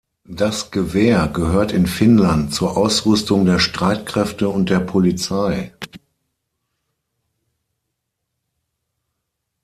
[0.25, 5.75] Das Gewehr gehört in Finnland zur Ausrüstung der Streitkräfte und der Polizei.